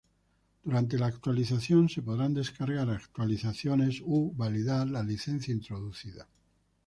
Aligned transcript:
Durante 0.63 0.97
la 0.97 1.05
actualización 1.05 1.87
se 1.87 2.01
podrán 2.01 2.33
descargar 2.33 2.89
actualizaciones 2.89 4.01
u 4.03 4.33
validar 4.33 4.87
la 4.87 5.03
licencia 5.03 5.53
introducida. 5.53 6.27